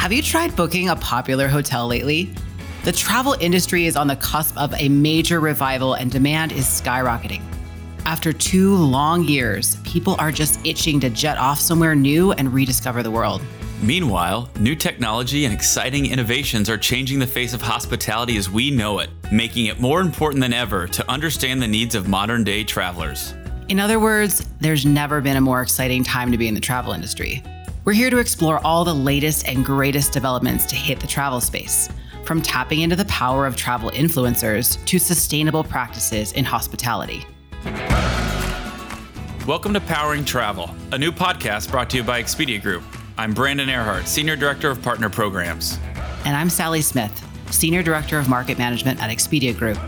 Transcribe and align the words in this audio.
Have 0.00 0.14
you 0.14 0.22
tried 0.22 0.56
booking 0.56 0.88
a 0.88 0.96
popular 0.96 1.46
hotel 1.46 1.86
lately? 1.86 2.30
The 2.84 2.90
travel 2.90 3.36
industry 3.38 3.84
is 3.84 3.96
on 3.96 4.06
the 4.06 4.16
cusp 4.16 4.56
of 4.56 4.72
a 4.72 4.88
major 4.88 5.40
revival 5.40 5.92
and 5.92 6.10
demand 6.10 6.52
is 6.52 6.64
skyrocketing. 6.64 7.42
After 8.06 8.32
two 8.32 8.76
long 8.76 9.24
years, 9.24 9.76
people 9.84 10.16
are 10.18 10.32
just 10.32 10.58
itching 10.66 11.00
to 11.00 11.10
jet 11.10 11.36
off 11.36 11.60
somewhere 11.60 11.94
new 11.94 12.32
and 12.32 12.50
rediscover 12.50 13.02
the 13.02 13.10
world. 13.10 13.42
Meanwhile, 13.82 14.48
new 14.58 14.74
technology 14.74 15.44
and 15.44 15.52
exciting 15.52 16.06
innovations 16.06 16.70
are 16.70 16.78
changing 16.78 17.18
the 17.18 17.26
face 17.26 17.52
of 17.52 17.60
hospitality 17.60 18.38
as 18.38 18.48
we 18.48 18.70
know 18.70 19.00
it, 19.00 19.10
making 19.30 19.66
it 19.66 19.80
more 19.80 20.00
important 20.00 20.40
than 20.40 20.54
ever 20.54 20.86
to 20.86 21.10
understand 21.10 21.60
the 21.60 21.68
needs 21.68 21.94
of 21.94 22.08
modern 22.08 22.42
day 22.42 22.64
travelers. 22.64 23.34
In 23.68 23.78
other 23.78 24.00
words, 24.00 24.48
there's 24.60 24.86
never 24.86 25.20
been 25.20 25.36
a 25.36 25.42
more 25.42 25.60
exciting 25.60 26.04
time 26.04 26.32
to 26.32 26.38
be 26.38 26.48
in 26.48 26.54
the 26.54 26.60
travel 26.60 26.94
industry. 26.94 27.42
We're 27.82 27.94
here 27.94 28.10
to 28.10 28.18
explore 28.18 28.60
all 28.62 28.84
the 28.84 28.94
latest 28.94 29.48
and 29.48 29.64
greatest 29.64 30.12
developments 30.12 30.66
to 30.66 30.76
hit 30.76 31.00
the 31.00 31.06
travel 31.06 31.40
space, 31.40 31.88
from 32.26 32.42
tapping 32.42 32.82
into 32.82 32.94
the 32.94 33.06
power 33.06 33.46
of 33.46 33.56
travel 33.56 33.90
influencers 33.92 34.84
to 34.84 34.98
sustainable 34.98 35.64
practices 35.64 36.32
in 36.32 36.44
hospitality. 36.44 37.24
Welcome 39.46 39.72
to 39.72 39.80
Powering 39.80 40.26
Travel, 40.26 40.68
a 40.92 40.98
new 40.98 41.10
podcast 41.10 41.70
brought 41.70 41.88
to 41.90 41.96
you 41.96 42.02
by 42.02 42.22
Expedia 42.22 42.60
Group. 42.60 42.82
I'm 43.16 43.32
Brandon 43.32 43.70
Ehrhardt, 43.70 44.06
Senior 44.06 44.36
Director 44.36 44.70
of 44.70 44.82
Partner 44.82 45.08
Programs. 45.08 45.78
And 46.26 46.36
I'm 46.36 46.50
Sally 46.50 46.82
Smith, 46.82 47.26
Senior 47.50 47.82
Director 47.82 48.18
of 48.18 48.28
Market 48.28 48.58
Management 48.58 49.02
at 49.02 49.08
Expedia 49.08 49.56
Group. 49.56 49.78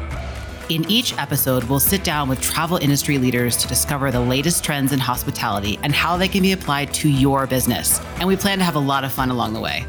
In 0.69 0.89
each 0.89 1.17
episode, 1.19 1.65
we'll 1.65 1.81
sit 1.81 2.05
down 2.05 2.29
with 2.29 2.41
travel 2.41 2.77
industry 2.77 3.19
leaders 3.19 3.57
to 3.59 3.69
discover 3.69 4.11
the 4.11 4.21
latest 4.21 4.63
trends 4.63 4.93
in 4.93 4.99
hospitality 4.99 5.79
and 5.83 5.93
how 5.93 6.17
they 6.17 6.29
can 6.29 6.41
be 6.41 6.53
applied 6.53 6.95
to 6.95 7.09
your 7.09 7.47
business. 7.47 8.01
And 8.19 8.29
we 8.29 8.37
plan 8.37 8.59
to 8.59 8.65
have 8.65 8.77
a 8.77 8.81
lot 8.81 9.05
of 9.05 9.13
fun 9.13 9.31
along 9.31 9.55
the 9.55 9.61
way. 9.61 9.85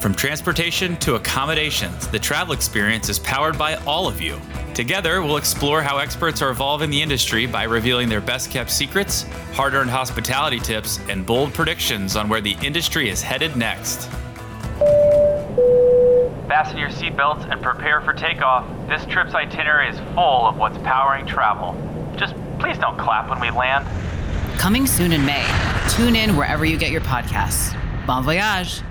From 0.00 0.14
transportation 0.14 0.96
to 0.98 1.14
accommodations, 1.14 2.08
the 2.08 2.18
travel 2.18 2.52
experience 2.52 3.08
is 3.08 3.18
powered 3.20 3.56
by 3.56 3.76
all 3.86 4.06
of 4.06 4.20
you. 4.20 4.38
Together, 4.74 5.22
we'll 5.22 5.36
explore 5.36 5.80
how 5.80 5.98
experts 5.98 6.42
are 6.42 6.50
evolving 6.50 6.90
the 6.90 7.00
industry 7.00 7.46
by 7.46 7.62
revealing 7.62 8.08
their 8.08 8.20
best 8.20 8.50
kept 8.50 8.70
secrets, 8.70 9.22
hard 9.52 9.72
earned 9.72 9.90
hospitality 9.90 10.58
tips, 10.58 10.98
and 11.08 11.24
bold 11.24 11.54
predictions 11.54 12.16
on 12.16 12.28
where 12.28 12.40
the 12.40 12.56
industry 12.62 13.08
is 13.08 13.22
headed 13.22 13.56
next. 13.56 14.10
Fasten 16.48 16.76
your 16.76 16.90
seatbelts 16.90 17.50
and 17.50 17.62
prepare 17.62 18.00
for 18.02 18.12
takeoff. 18.12 18.66
This 18.88 19.04
trip's 19.06 19.34
itinerary 19.34 19.88
is 19.88 19.98
full 20.14 20.46
of 20.46 20.58
what's 20.58 20.78
powering 20.78 21.26
travel. 21.26 21.74
Just 22.16 22.34
please 22.58 22.78
don't 22.78 22.98
clap 22.98 23.30
when 23.30 23.40
we 23.40 23.50
land. 23.50 23.86
Coming 24.58 24.86
soon 24.86 25.12
in 25.12 25.24
May. 25.24 25.46
Tune 25.88 26.16
in 26.16 26.36
wherever 26.36 26.64
you 26.64 26.76
get 26.76 26.90
your 26.90 27.00
podcasts. 27.00 27.74
Bon 28.06 28.22
voyage! 28.22 28.82